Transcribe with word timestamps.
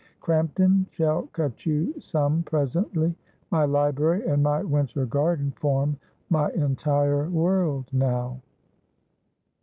"Crampton 0.19 0.87
shall 0.89 1.27
cut 1.27 1.63
you 1.63 1.93
some 1.99 2.41
presently. 2.41 3.13
My 3.51 3.65
library 3.65 4.25
and 4.25 4.41
my 4.41 4.63
winter 4.63 5.05
garden 5.05 5.51
form 5.51 5.95
my 6.27 6.49
entire 6.53 7.29
world 7.29 7.85
now." 7.93 8.41